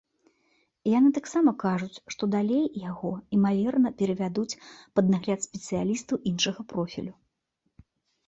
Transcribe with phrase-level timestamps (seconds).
[0.91, 4.59] Яны таксама кажуць, што далей яго, імаверна, перавядуць
[5.01, 7.13] пад нагляд спецыялістаў іншага профілю.